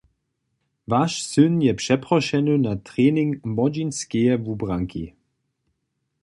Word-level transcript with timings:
Waš 0.87 1.13
syn 1.23 1.61
je 1.65 1.73
přeprošeny 1.79 2.55
na 2.65 2.73
trening 2.87 3.31
młodźinskeje 3.53 4.33
wubranki. 4.45 5.05